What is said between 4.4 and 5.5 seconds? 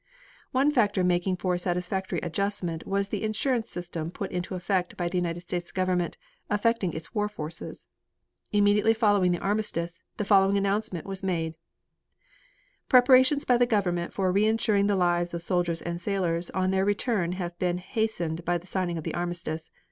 effect by the United